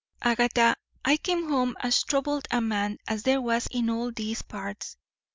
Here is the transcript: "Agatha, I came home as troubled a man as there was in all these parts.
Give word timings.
"Agatha, 0.23 0.75
I 1.05 1.17
came 1.17 1.47
home 1.47 1.77
as 1.79 2.01
troubled 2.03 2.47
a 2.49 2.59
man 2.59 2.97
as 3.07 3.21
there 3.21 3.39
was 3.39 3.67
in 3.69 3.91
all 3.91 4.11
these 4.11 4.41
parts. 4.41 4.97